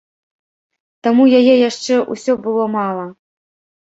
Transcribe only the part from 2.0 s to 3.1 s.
ўсё было мала.